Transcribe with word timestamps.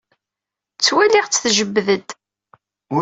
Ttwaliɣ-tt 0.73 1.41
tjebbed-d. 1.55 2.07